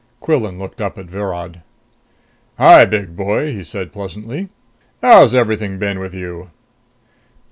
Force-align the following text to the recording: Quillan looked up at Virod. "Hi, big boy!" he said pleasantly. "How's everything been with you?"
Quillan 0.19 0.57
looked 0.57 0.81
up 0.81 0.97
at 0.97 1.05
Virod. 1.11 1.61
"Hi, 2.57 2.85
big 2.85 3.15
boy!" 3.15 3.51
he 3.53 3.63
said 3.63 3.93
pleasantly. 3.93 4.49
"How's 4.99 5.35
everything 5.35 5.77
been 5.77 5.99
with 5.99 6.15
you?" 6.15 6.49